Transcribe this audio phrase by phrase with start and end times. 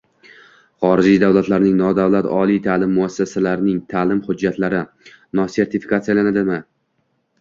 [0.83, 4.81] Xorijiy davlatlarning nodavlat oliy ta’lim muassasalarining ta’lim hujjatlari
[5.41, 6.59] nostrifikatsiyalanadimi?